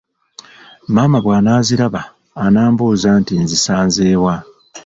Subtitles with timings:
[0.93, 2.01] Maama bw'anaaziraba
[2.43, 4.35] anambuuza nti nzisanze wa?